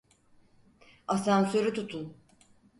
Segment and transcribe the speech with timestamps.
[1.07, 2.17] Asansörü tutun!